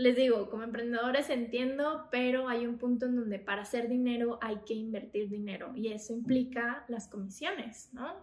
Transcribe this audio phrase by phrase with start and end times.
[0.00, 4.56] les digo, como emprendedores entiendo, pero hay un punto en donde para hacer dinero hay
[4.64, 8.16] que invertir dinero y eso implica las comisiones, ¿no?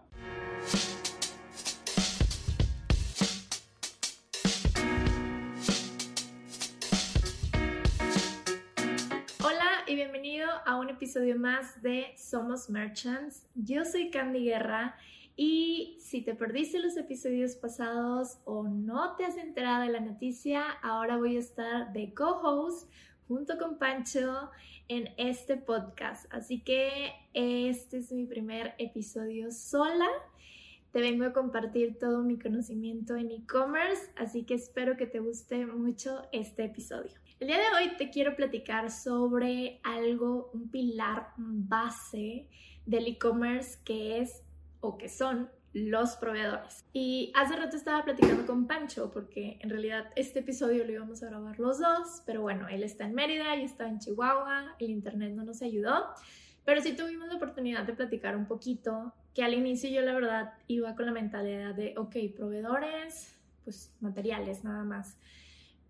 [9.44, 13.46] Hola y bienvenido a un episodio más de Somos Merchants.
[13.54, 14.96] Yo soy Candy Guerra
[15.40, 20.64] y si te perdiste los episodios pasados o no te has enterado de la noticia,
[20.82, 22.90] ahora voy a estar de co-host
[23.28, 24.50] junto con Pancho
[24.88, 26.26] en este podcast.
[26.34, 30.08] Así que este es mi primer episodio sola.
[30.90, 35.66] Te vengo a compartir todo mi conocimiento en e-commerce, así que espero que te guste
[35.66, 37.12] mucho este episodio.
[37.38, 42.48] El día de hoy te quiero platicar sobre algo, un pilar base
[42.86, 44.42] del e-commerce que es
[44.80, 46.84] o que son los proveedores.
[46.92, 51.26] Y hace rato estaba platicando con Pancho porque en realidad este episodio lo íbamos a
[51.26, 55.32] grabar los dos, pero bueno, él está en Mérida y está en Chihuahua, el internet
[55.34, 56.06] no nos ayudó,
[56.64, 60.54] pero sí tuvimos la oportunidad de platicar un poquito, que al inicio yo la verdad
[60.66, 65.16] iba con la mentalidad de, ok, proveedores, pues materiales nada más.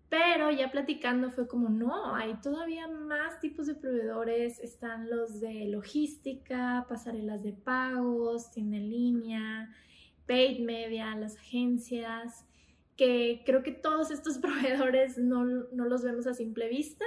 [0.09, 4.59] Pero ya platicando fue como, no, hay todavía más tipos de proveedores.
[4.59, 9.75] Están los de logística, pasarelas de pagos, tienda en línea,
[10.25, 12.45] paid media, las agencias,
[12.97, 17.05] que creo que todos estos proveedores no, no los vemos a simple vista,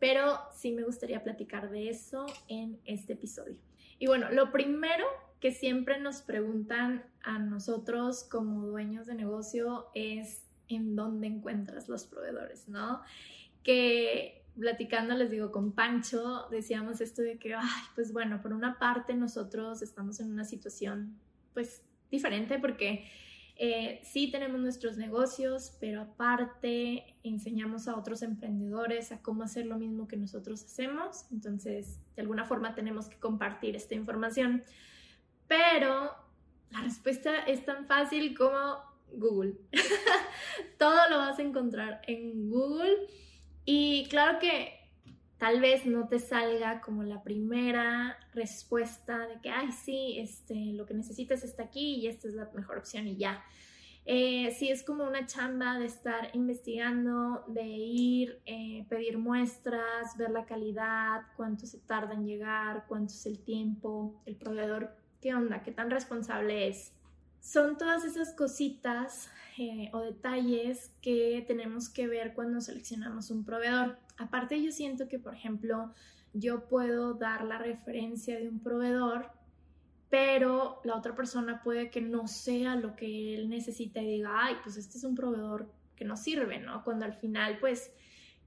[0.00, 3.56] pero sí me gustaría platicar de eso en este episodio.
[3.98, 5.04] Y bueno, lo primero
[5.40, 12.04] que siempre nos preguntan a nosotros como dueños de negocio es en dónde encuentras los
[12.04, 13.02] proveedores, ¿no?
[13.62, 18.78] Que platicando, les digo, con Pancho, decíamos esto de que, ay, pues bueno, por una
[18.78, 21.18] parte nosotros estamos en una situación,
[21.54, 23.04] pues, diferente porque
[23.56, 29.76] eh, sí tenemos nuestros negocios, pero aparte enseñamos a otros emprendedores a cómo hacer lo
[29.78, 31.26] mismo que nosotros hacemos.
[31.30, 34.64] Entonces, de alguna forma tenemos que compartir esta información.
[35.46, 36.10] Pero
[36.70, 39.54] la respuesta es tan fácil como Google.
[40.78, 42.96] Todo lo vas a encontrar en Google.
[43.64, 44.80] Y claro que
[45.38, 50.84] tal vez no te salga como la primera respuesta de que, ay, sí, este, lo
[50.86, 53.42] que necesitas está aquí y esta es la mejor opción y ya.
[54.04, 60.30] Eh, sí, es como una chamba de estar investigando, de ir, eh, pedir muestras, ver
[60.30, 65.62] la calidad, cuánto se tarda en llegar, cuánto es el tiempo, el proveedor, qué onda,
[65.62, 66.92] qué tan responsable es
[67.40, 73.98] son todas esas cositas eh, o detalles que tenemos que ver cuando seleccionamos un proveedor.
[74.18, 75.92] Aparte yo siento que, por ejemplo,
[76.32, 79.30] yo puedo dar la referencia de un proveedor,
[80.08, 84.56] pero la otra persona puede que no sea lo que él necesita y diga, ay,
[84.62, 86.84] pues este es un proveedor que no sirve, ¿no?
[86.84, 87.92] Cuando al final, pues,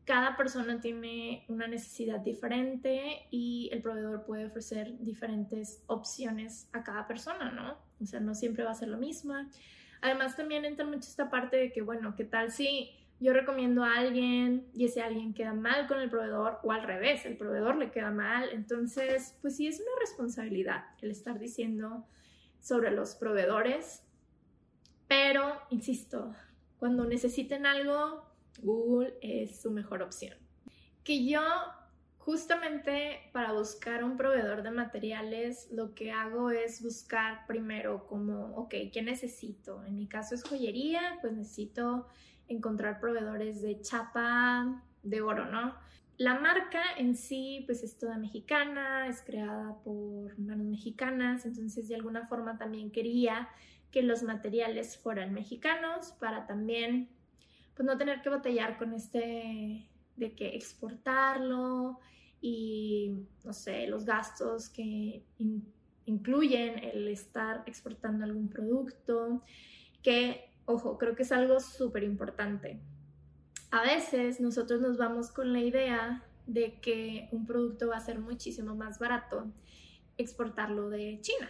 [0.06, 7.08] cada persona tiene una necesidad diferente y el proveedor puede ofrecer diferentes opciones a cada
[7.08, 7.78] persona, ¿no?
[8.02, 9.34] O sea, no siempre va a ser lo mismo.
[10.02, 13.98] Además, también entra mucho esta parte de que, bueno, ¿qué tal si yo recomiendo a
[13.98, 17.92] alguien y ese alguien queda mal con el proveedor o al revés, el proveedor le
[17.92, 18.50] queda mal?
[18.52, 22.06] Entonces, pues sí es una responsabilidad el estar diciendo
[22.60, 24.04] sobre los proveedores.
[25.08, 26.36] Pero, insisto,
[26.78, 30.38] cuando necesiten algo, Google es su mejor opción.
[31.04, 31.42] Que yo
[32.24, 38.76] justamente para buscar un proveedor de materiales lo que hago es buscar primero como, ok,
[38.94, 39.84] ¿qué necesito?
[39.84, 42.08] En mi caso es joyería, pues necesito
[42.48, 45.76] encontrar proveedores de chapa de oro, ¿no?
[46.18, 51.96] La marca en sí, pues es toda mexicana, es creada por manos mexicanas, entonces de
[51.96, 53.50] alguna forma también quería
[53.92, 57.10] que los materiales fueran mexicanos para también
[57.76, 62.00] pues no tener que batallar con este de que exportarlo
[62.42, 65.24] y, no sé, los gastos que
[66.06, 69.42] incluyen el estar exportando algún producto,
[70.02, 72.80] que, ojo, creo que es algo súper importante.
[73.72, 78.20] A veces nosotros nos vamos con la idea de que un producto va a ser
[78.20, 79.52] muchísimo más barato
[80.18, 81.50] exportarlo de China.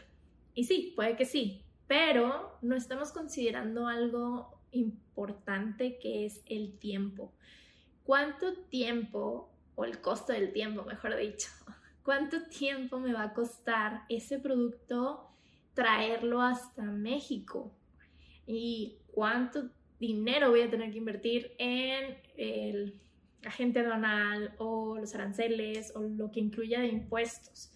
[0.54, 7.34] Y sí, puede que sí, pero no estamos considerando algo importante que es el tiempo.
[8.04, 11.50] ¿Cuánto tiempo, o el costo del tiempo, mejor dicho,
[12.04, 15.30] cuánto tiempo me va a costar ese producto
[15.74, 17.72] traerlo hasta México?
[18.46, 23.00] ¿Y cuánto dinero voy a tener que invertir en el
[23.46, 27.72] agente aduanal o los aranceles o lo que incluya de impuestos?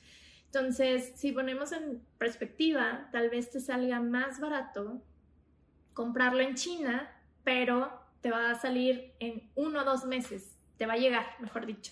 [0.45, 5.01] Entonces, si ponemos en perspectiva, tal vez te salga más barato
[5.97, 7.09] comprarlo en China,
[7.44, 7.91] pero
[8.21, 11.91] te va a salir en uno o dos meses, te va a llegar, mejor dicho.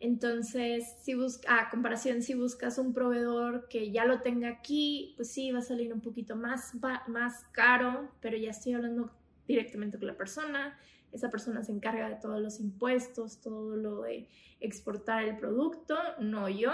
[0.00, 5.30] Entonces, si busca, a comparación, si buscas un proveedor que ya lo tenga aquí, pues
[5.30, 6.72] sí, va a salir un poquito más,
[7.08, 9.10] más caro, pero ya estoy hablando
[9.46, 10.78] directamente con la persona.
[11.12, 14.30] Esa persona se encarga de todos los impuestos, todo lo de
[14.60, 16.72] exportar el producto, no yo.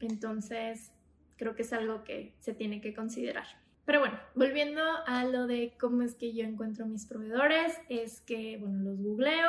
[0.00, 0.92] Entonces,
[1.36, 3.65] creo que es algo que se tiene que considerar.
[3.86, 8.58] Pero bueno, volviendo a lo de cómo es que yo encuentro mis proveedores, es que,
[8.58, 9.48] bueno, los googleo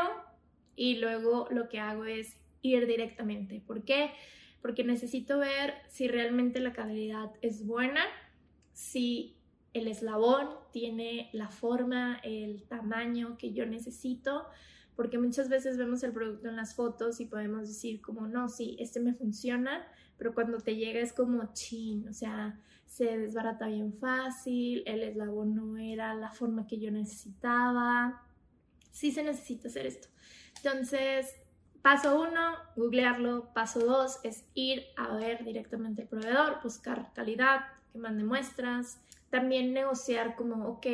[0.75, 3.61] y luego lo que hago es ir directamente.
[3.65, 4.11] ¿Por qué?
[4.61, 8.03] Porque necesito ver si realmente la calidad es buena,
[8.73, 9.37] si
[9.73, 14.45] el eslabón tiene la forma, el tamaño que yo necesito,
[14.95, 18.77] porque muchas veces vemos el producto en las fotos y podemos decir como, no, sí,
[18.79, 19.87] este me funciona,
[20.17, 25.55] pero cuando te llega es como chin, o sea, se desbarata bien fácil, el eslabón
[25.55, 28.23] no era la forma que yo necesitaba.
[28.91, 30.07] Sí se necesita hacer esto.
[30.63, 31.35] Entonces,
[31.81, 33.53] paso uno, googlearlo.
[33.53, 37.61] Paso dos es ir a ver directamente el proveedor, buscar calidad,
[37.91, 38.99] que mande muestras.
[39.29, 40.87] También negociar como, ok,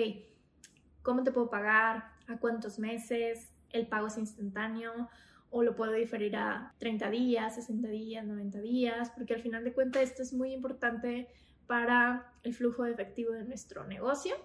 [1.02, 2.12] ¿cómo te puedo pagar?
[2.28, 3.50] ¿A cuántos meses?
[3.70, 5.10] ¿El pago es instantáneo?
[5.54, 9.72] O lo puedo diferir a 30 días, 60 días, 90 días, porque al final de
[9.72, 11.28] cuentas esto es muy importante
[11.68, 14.36] para el flujo de efectivo de nuestro negocio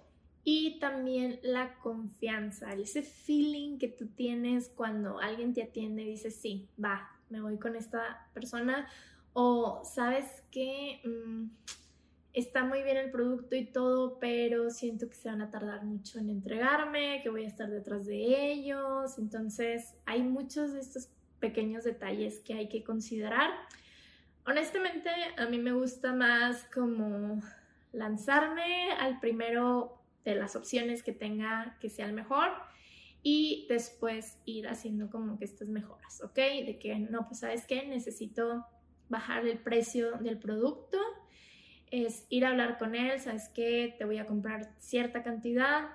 [0.45, 6.37] y también la confianza, ese feeling que tú tienes cuando alguien te atiende y dices,
[6.37, 8.87] sí, va, me voy con esta persona
[9.33, 11.45] o sabes que mm,
[12.38, 16.19] está muy bien el producto y todo, pero siento que se van a tardar mucho
[16.19, 19.19] en entregarme, que voy a estar detrás de ellos.
[19.19, 21.08] Entonces, hay muchos de estos
[21.40, 23.50] pequeños detalles que hay que considerar.
[24.46, 27.43] Honestamente, a mí me gusta más como
[27.93, 32.50] lanzarme al primero de las opciones que tenga que sea el mejor
[33.23, 36.37] y después ir haciendo como que estas mejoras, ¿ok?
[36.37, 38.67] De que no, pues sabes qué, necesito
[39.08, 40.99] bajar el precio del producto
[41.90, 45.88] es ir a hablar con él, sabes qué, te voy a comprar cierta cantidad,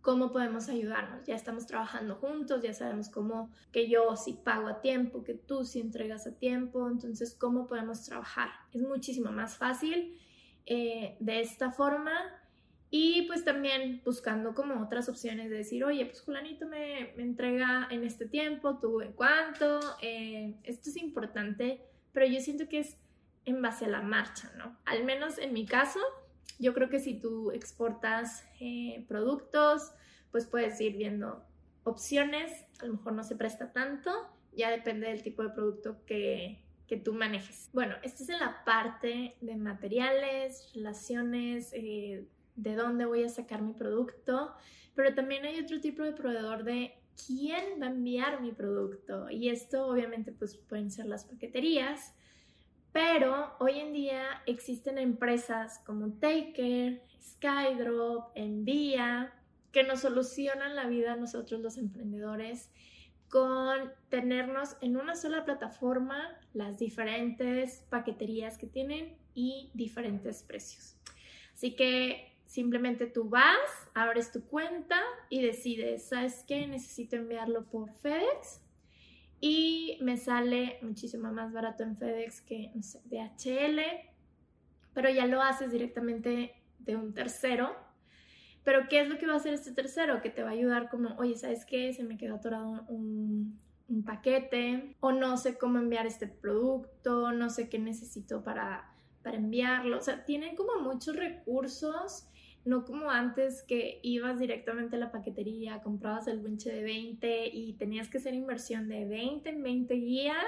[0.00, 1.24] cómo podemos ayudarnos.
[1.26, 5.64] Ya estamos trabajando juntos, ya sabemos cómo que yo sí pago a tiempo, que tú
[5.64, 8.50] sí entregas a tiempo, entonces cómo podemos trabajar.
[8.72, 10.18] Es muchísimo más fácil
[10.66, 12.12] eh, de esta forma
[12.94, 18.04] y pues también buscando como otras opciones de decir, oye, pues Julanito me, entrega en
[18.04, 21.80] este tiempo, tú en cuánto, eh, esto es importante,
[22.12, 22.98] pero yo siento que es
[23.44, 24.76] en base a la marcha, ¿no?
[24.84, 26.00] Al menos en mi caso,
[26.58, 29.92] yo creo que si tú exportas eh, productos,
[30.30, 31.44] pues puedes ir viendo
[31.84, 34.10] opciones, a lo mejor no se presta tanto,
[34.52, 37.70] ya depende del tipo de producto que, que tú manejes.
[37.72, 43.72] Bueno, esto es la parte de materiales, relaciones, eh, de dónde voy a sacar mi
[43.72, 44.52] producto,
[44.94, 46.94] pero también hay otro tipo de proveedor de
[47.26, 52.14] quién va a enviar mi producto y esto obviamente pues pueden ser las paqueterías,
[52.92, 59.32] pero hoy en día existen empresas como Taker, Skydrop, Envía,
[59.72, 62.70] que nos solucionan la vida a nosotros los emprendedores
[63.30, 70.98] con tenernos en una sola plataforma las diferentes paqueterías que tienen y diferentes precios.
[71.54, 73.56] Así que simplemente tú vas,
[73.94, 75.00] abres tu cuenta
[75.30, 76.66] y decides, ¿sabes qué?
[76.66, 78.60] Necesito enviarlo por FedEx
[79.44, 83.80] y me sale muchísimo más barato en FedEx que, no sé, DHL,
[84.94, 87.74] pero ya lo haces directamente de un tercero.
[88.62, 90.22] Pero ¿qué es lo que va a hacer este tercero?
[90.22, 91.92] Que te va a ayudar como, oye, ¿sabes qué?
[91.92, 93.58] Se me quedó atorado un,
[93.88, 98.94] un paquete o no sé cómo enviar este producto, no sé qué necesito para,
[99.24, 99.98] para enviarlo.
[99.98, 102.28] O sea, tienen como muchos recursos
[102.64, 107.72] no como antes que ibas directamente a la paquetería, comprabas el bunche de 20 y
[107.74, 110.46] tenías que hacer inversión de 20 en 20 guías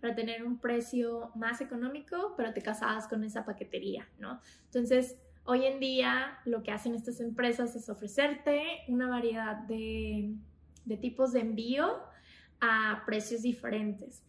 [0.00, 4.40] para tener un precio más económico, pero te casabas con esa paquetería, ¿no?
[4.64, 10.34] Entonces, hoy en día lo que hacen estas empresas es ofrecerte una variedad de,
[10.84, 12.00] de tipos de envío
[12.60, 14.24] a precios diferentes.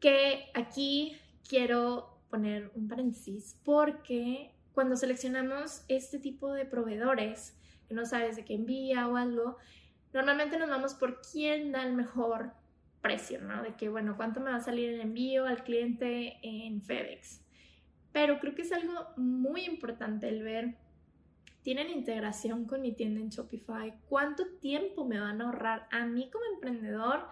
[0.00, 1.16] Que aquí
[1.48, 8.44] quiero poner un paréntesis porque cuando seleccionamos este tipo de proveedores, que no sabes de
[8.44, 9.58] qué envía o algo,
[10.12, 12.52] normalmente nos vamos por quién da el mejor
[13.00, 13.62] precio, ¿no?
[13.62, 17.42] De que, bueno, cuánto me va a salir el envío al cliente en FedEx.
[18.12, 20.76] Pero creo que es algo muy importante el ver,
[21.62, 26.28] tienen integración con mi tienda en Shopify, cuánto tiempo me van a ahorrar a mí
[26.30, 27.26] como emprendedor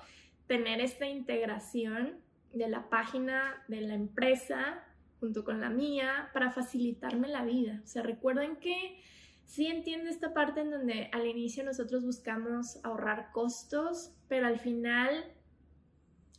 [0.46, 2.20] tener esta integración
[2.52, 4.84] de la página de la empresa
[5.20, 7.80] junto con la mía para facilitarme la vida.
[7.84, 9.00] O sea, recuerden que
[9.44, 15.32] sí entiendo esta parte en donde al inicio nosotros buscamos ahorrar costos, pero al final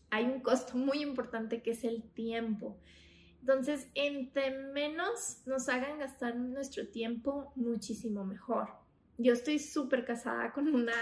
[0.09, 2.77] hay un costo muy importante que es el tiempo.
[3.39, 8.69] Entonces, entre menos nos hagan gastar nuestro tiempo, muchísimo mejor.
[9.17, 10.93] Yo estoy súper casada con una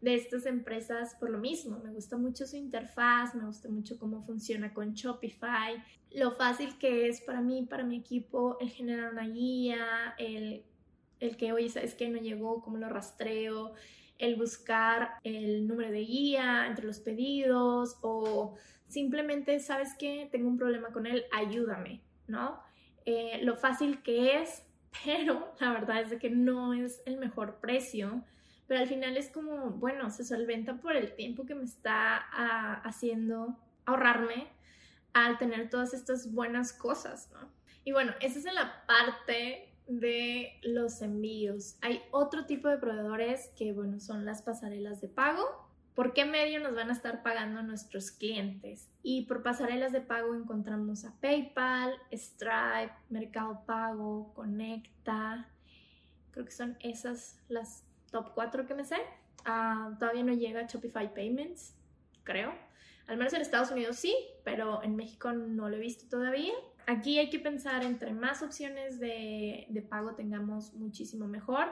[0.00, 1.78] de estas empresas por lo mismo.
[1.78, 5.82] Me gusta mucho su interfaz, me gusta mucho cómo funciona con Shopify,
[6.14, 10.64] lo fácil que es para mí, para mi equipo, el generar una guía, el,
[11.20, 12.08] el que, oye, ¿sabes qué?
[12.08, 13.74] No llegó, cómo lo rastreo,
[14.18, 18.54] el buscar el número de guía entre los pedidos o
[18.86, 20.28] simplemente, ¿sabes qué?
[20.30, 22.60] Tengo un problema con él, ayúdame, ¿no?
[23.04, 24.64] Eh, lo fácil que es,
[25.04, 28.22] pero la verdad es que no es el mejor precio,
[28.68, 32.80] pero al final es como, bueno, se solventa por el tiempo que me está ah,
[32.84, 34.46] haciendo ahorrarme
[35.12, 37.50] al tener todas estas buenas cosas, ¿no?
[37.84, 41.76] Y bueno, esa es la parte de los envíos.
[41.80, 45.44] Hay otro tipo de proveedores que, bueno, son las pasarelas de pago.
[45.94, 48.88] ¿Por qué medio nos van a estar pagando nuestros clientes?
[49.02, 55.48] Y por pasarelas de pago encontramos a PayPal, Stripe, Mercado Pago, Conecta.
[56.30, 58.96] Creo que son esas las top 4 que me sé.
[59.44, 61.74] Ah, todavía no llega Shopify Payments,
[62.22, 62.54] creo.
[63.06, 66.52] Al menos en Estados Unidos sí, pero en México no lo he visto todavía.
[66.86, 71.68] Aquí hay que pensar entre más opciones de, de pago tengamos muchísimo mejor,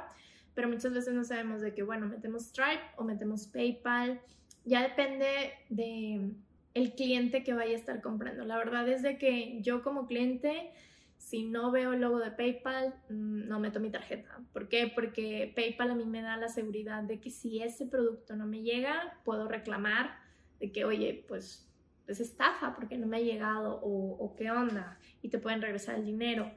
[0.54, 4.20] pero muchas veces no sabemos de que, bueno, metemos Stripe o metemos PayPal.
[4.64, 6.32] Ya depende de
[6.74, 8.44] el cliente que vaya a estar comprando.
[8.44, 10.70] La verdad es de que yo como cliente,
[11.18, 14.40] si no veo el logo de PayPal, mm, no meto mi tarjeta.
[14.52, 14.90] ¿Por qué?
[14.94, 18.62] Porque PayPal a mí me da la seguridad de que si ese producto no me
[18.62, 20.18] llega, puedo reclamar
[20.60, 21.66] de que, oye, pues
[22.06, 26.04] es estafa porque no me ha llegado o, qué onda y te pueden regresar el
[26.04, 26.50] dinero.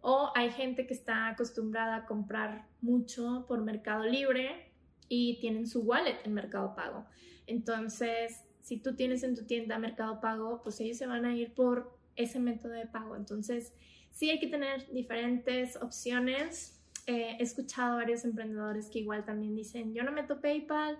[0.00, 4.72] O hay gente que está acostumbrada a comprar mucho por Mercado Libre
[5.08, 7.06] y tienen su wallet en Mercado Pago.
[7.46, 11.52] Entonces, si tú tienes en tu tienda Mercado Pago, pues ellos se van a ir
[11.54, 13.16] por ese método de pago.
[13.16, 13.74] Entonces,
[14.10, 16.80] sí hay que tener diferentes opciones.
[17.06, 20.98] Eh, he escuchado a varios emprendedores que igual también dicen, yo no meto PayPal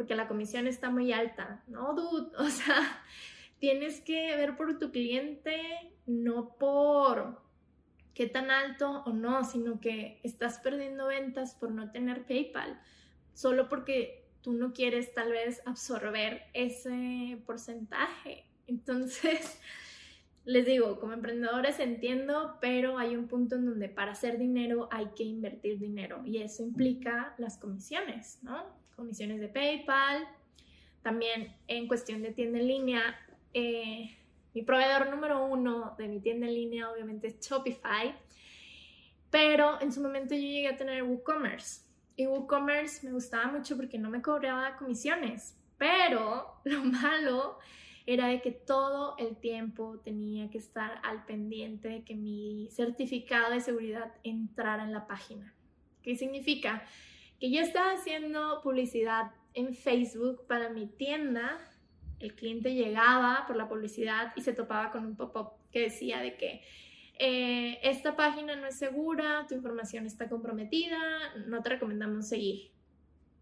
[0.00, 1.62] porque la comisión está muy alta.
[1.66, 3.04] No, dude, o sea,
[3.58, 5.60] tienes que ver por tu cliente,
[6.06, 7.42] no por
[8.14, 12.80] qué tan alto o no, sino que estás perdiendo ventas por no tener PayPal,
[13.34, 18.46] solo porque tú no quieres tal vez absorber ese porcentaje.
[18.66, 19.60] Entonces,
[20.46, 25.08] les digo, como emprendedores entiendo, pero hay un punto en donde para hacer dinero hay
[25.14, 28.79] que invertir dinero y eso implica las comisiones, ¿no?
[29.00, 30.28] Comisiones de PayPal.
[31.00, 33.18] También en cuestión de tienda en línea,
[33.54, 34.14] eh,
[34.52, 38.14] mi proveedor número uno de mi tienda en línea obviamente es Shopify,
[39.30, 43.96] pero en su momento yo llegué a tener WooCommerce y WooCommerce me gustaba mucho porque
[43.96, 47.58] no me cobraba comisiones, pero lo malo
[48.04, 53.50] era de que todo el tiempo tenía que estar al pendiente de que mi certificado
[53.50, 55.54] de seguridad entrara en la página.
[56.02, 56.82] ¿Qué significa?
[57.40, 61.58] Que yo estaba haciendo publicidad en Facebook para mi tienda
[62.20, 66.36] el cliente llegaba por la publicidad y se topaba con un pop-up que decía de
[66.36, 66.62] que
[67.18, 70.98] eh, esta página no es segura, tu información está comprometida,
[71.46, 72.70] no te recomendamos seguir.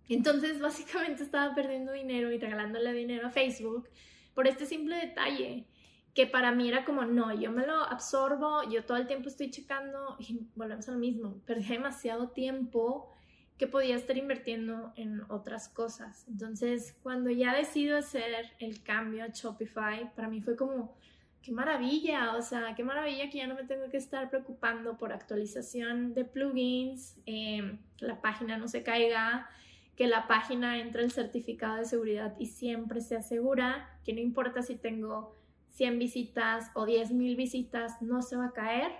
[0.08, 3.88] Entonces básicamente estaba perdiendo dinero y regalándole dinero a Facebook
[4.34, 5.66] por este simple detalle
[6.14, 9.50] que para mí era como, no, yo me lo absorbo, yo todo el tiempo estoy
[9.50, 13.12] checando y volvemos a lo mismo, perdí demasiado tiempo
[13.58, 16.24] que podía estar invirtiendo en otras cosas.
[16.28, 20.96] Entonces, cuando ya decido hacer el cambio a Shopify, para mí fue como,
[21.42, 25.12] qué maravilla, o sea, qué maravilla que ya no me tengo que estar preocupando por
[25.12, 29.50] actualización de plugins, eh, que la página no se caiga,
[29.96, 34.62] que la página entre el certificado de seguridad y siempre se asegura que no importa
[34.62, 35.36] si tengo
[35.74, 38.92] 100 visitas o 10.000 visitas, no se va a caer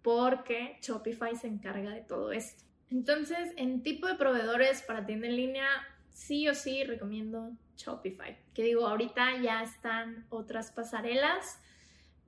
[0.00, 2.67] porque Shopify se encarga de todo esto.
[2.90, 5.68] Entonces, en tipo de proveedores para tienda en línea,
[6.10, 8.36] sí o sí recomiendo Shopify.
[8.54, 11.60] Que digo, ahorita ya están otras pasarelas,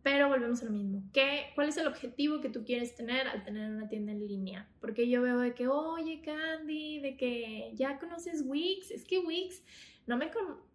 [0.02, 1.02] pero volvemos a lo mismo.
[1.12, 4.68] ¿Qué, ¿Cuál es el objetivo que tú quieres tener al tener una tienda en línea?
[4.80, 8.90] Porque yo veo de que, oye, Candy, de que ya conoces Wix.
[8.90, 9.62] Es que Wix
[10.06, 10.30] no me,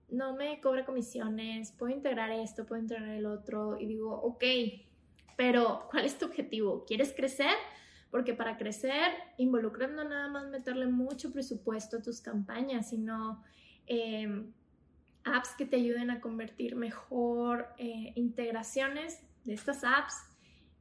[0.09, 3.79] no me cobra comisiones, puedo integrar esto, puedo integrar el otro.
[3.79, 4.43] Y digo, ok,
[5.37, 6.85] pero ¿cuál es tu objetivo?
[6.85, 7.55] ¿Quieres crecer?
[8.11, 13.43] Porque para crecer involucra no nada más meterle mucho presupuesto a tus campañas, sino
[13.87, 14.51] em,
[15.23, 20.15] apps que te ayuden a convertir mejor, eh, integraciones de estas apps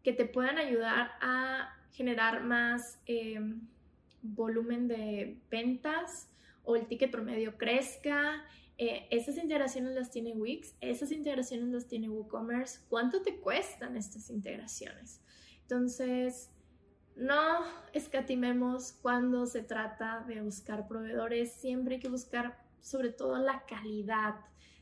[0.03, 3.61] que te puedan ayudar a generar más, em,
[4.25, 6.29] volumen de ventas
[6.65, 8.43] o el ticket promedio crezca.
[8.79, 12.81] Eh, esas integraciones las tiene Wix, esas integraciones las tiene WooCommerce.
[12.89, 15.21] ¿Cuánto te cuestan estas integraciones?
[15.63, 16.51] Entonces,
[17.17, 21.53] no escatimemos cuando se trata de buscar proveedores.
[21.53, 24.35] Siempre hay que buscar sobre todo la calidad.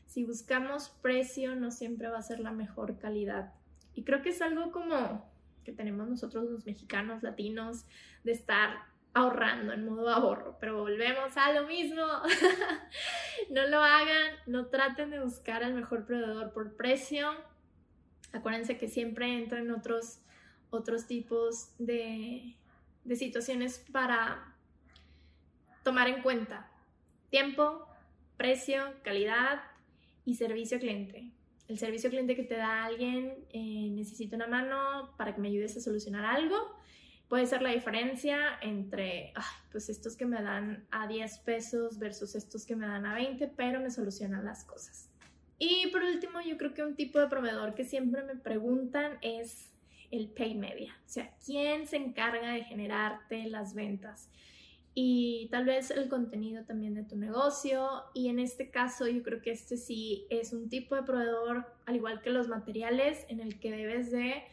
[0.05, 3.53] Si buscamos precio, no siempre va a ser la mejor calidad.
[3.93, 5.31] Y creo que es algo como
[5.63, 7.85] que tenemos nosotros los mexicanos latinos
[8.23, 12.03] de estar ahorrando en modo ahorro, pero volvemos a lo mismo.
[13.51, 17.29] no lo hagan, no traten de buscar al mejor proveedor por precio.
[18.31, 20.19] Acuérdense que siempre entran otros,
[20.73, 22.55] otros tipos de,
[23.03, 24.55] de situaciones para
[25.83, 26.69] tomar en cuenta.
[27.29, 27.87] Tiempo,
[28.37, 29.61] precio, calidad
[30.25, 31.31] y servicio cliente
[31.67, 35.77] el servicio cliente que te da alguien, eh, necesito una mano para que me ayudes
[35.77, 36.57] a solucionar algo,
[37.29, 39.33] puede ser la diferencia entre,
[39.71, 43.47] pues estos que me dan a 10 pesos versus estos que me dan a 20,
[43.55, 45.09] pero me solucionan las cosas.
[45.57, 49.71] Y por último, yo creo que un tipo de proveedor que siempre me preguntan es
[50.13, 54.29] el pay media, o sea, ¿quién se encarga de generarte las ventas?
[54.95, 58.03] y tal vez el contenido también de tu negocio.
[58.13, 61.95] Y en este caso yo creo que este sí es un tipo de proveedor, al
[61.95, 64.43] igual que los materiales, en el que debes de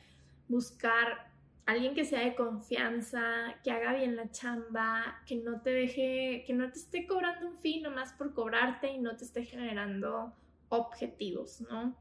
[0.49, 1.31] buscar
[1.67, 6.55] alguien que sea de confianza, que haga bien la chamba, que no te deje, que
[6.55, 10.33] no te esté cobrando un fin nomás por cobrarte y no te esté generando
[10.71, 11.95] objetivos, ¿no?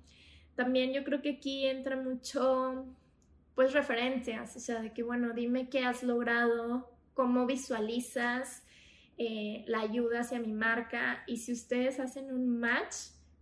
[0.56, 2.86] También yo creo que aquí entra mucho,
[3.56, 8.64] pues, referencias, o sea, de que, bueno, dime qué has logrado cómo visualizas
[9.18, 12.96] eh, la ayuda hacia mi marca y si ustedes hacen un match,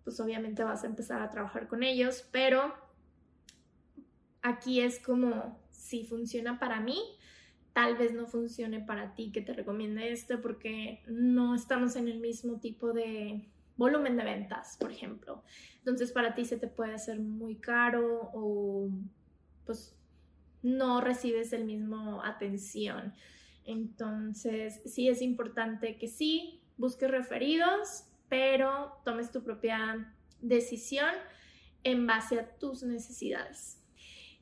[0.03, 2.73] pues obviamente vas a empezar a trabajar con ellos, pero
[4.41, 6.97] aquí es como si funciona para mí,
[7.73, 12.19] tal vez no funcione para ti que te recomiende esto porque no estamos en el
[12.19, 15.43] mismo tipo de volumen de ventas, por ejemplo.
[15.77, 18.89] Entonces para ti se te puede hacer muy caro o
[19.65, 19.96] pues
[20.61, 23.13] no recibes el mismo atención.
[23.65, 31.13] Entonces, sí es importante que sí busques referidos, pero tomes tu propia decisión
[31.83, 33.81] en base a tus necesidades.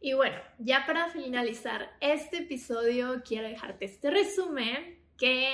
[0.01, 5.49] Y bueno, ya para finalizar este episodio, quiero dejarte este resumen que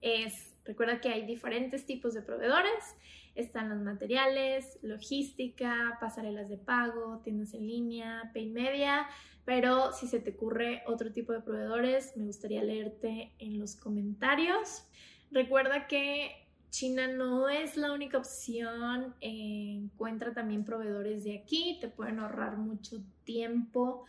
[0.00, 2.96] es, recuerda que hay diferentes tipos de proveedores.
[3.36, 9.06] Están los materiales, logística, pasarelas de pago, tiendas en línea, pay media,
[9.44, 14.84] pero si se te ocurre otro tipo de proveedores, me gustaría leerte en los comentarios.
[15.30, 22.20] Recuerda que China no es la única opción, encuentra también proveedores de aquí, te pueden
[22.20, 24.06] ahorrar mucho tiempo,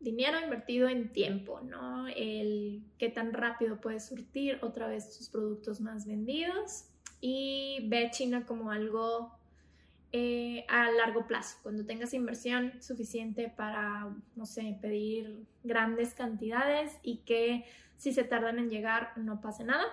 [0.00, 2.08] dinero invertido en tiempo, ¿no?
[2.08, 6.90] El qué tan rápido puedes surtir otra vez tus productos más vendidos
[7.28, 9.32] y ve China como algo
[10.12, 17.18] eh, a largo plazo, cuando tengas inversión suficiente para, no sé, pedir grandes cantidades y
[17.24, 17.64] que
[17.96, 19.86] si se tardan en llegar no pase nada,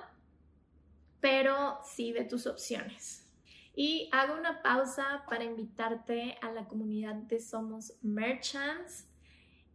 [1.21, 3.27] pero sí ve tus opciones.
[3.75, 9.07] Y hago una pausa para invitarte a la comunidad de Somos Merchants.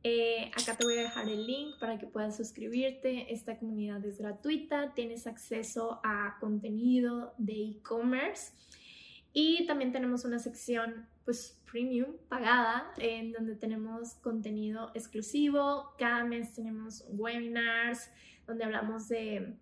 [0.04, 3.32] Eh, acá te voy a dejar el link para que puedas suscribirte.
[3.32, 8.52] Esta comunidad es gratuita, tienes acceso a contenido de e-commerce
[9.32, 15.94] y también tenemos una sección pues premium pagada en donde tenemos contenido exclusivo.
[15.98, 18.10] Cada mes tenemos webinars
[18.46, 19.58] donde hablamos de,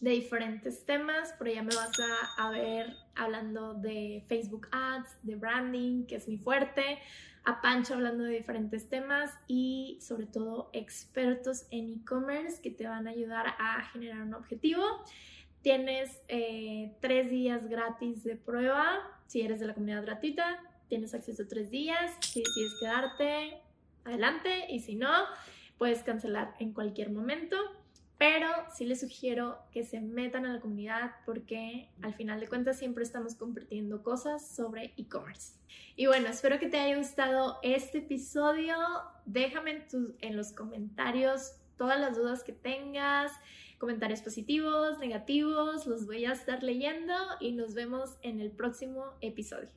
[0.00, 1.32] de diferentes temas.
[1.34, 6.28] Por allá me vas a, a, ver hablando de Facebook Ads, de branding, que es
[6.28, 6.98] muy fuerte.
[7.44, 13.06] A Pancho hablando de diferentes temas y sobre todo expertos en e-commerce que te van
[13.06, 14.82] a ayudar a generar un objetivo.
[15.62, 19.00] Tienes eh, tres días gratis de prueba.
[19.26, 22.16] Si eres de la comunidad gratuita, tienes acceso a tres días.
[22.20, 23.60] Si decides quedarte,
[24.04, 24.66] adelante.
[24.68, 25.12] Y si no,
[25.78, 27.56] puedes cancelar en cualquier momento.
[28.18, 32.78] Pero sí les sugiero que se metan a la comunidad porque al final de cuentas
[32.78, 35.58] siempre estamos compartiendo cosas sobre e-commerce.
[35.96, 38.76] Y bueno, espero que te haya gustado este episodio.
[39.26, 43.32] Déjame en, en los comentarios todas las dudas que tengas
[43.78, 49.68] comentarios positivos, negativos, los voy a estar leyendo y nos vemos en el próximo episodio.